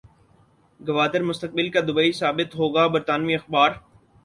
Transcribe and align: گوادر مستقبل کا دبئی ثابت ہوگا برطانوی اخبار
گوادر 0.79 1.21
مستقبل 1.29 1.67
کا 1.73 1.79
دبئی 1.87 2.11
ثابت 2.21 2.49
ہوگا 2.55 2.87
برطانوی 2.93 3.35
اخبار 3.35 3.71